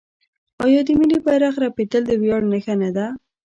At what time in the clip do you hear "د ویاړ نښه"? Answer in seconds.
2.07-2.75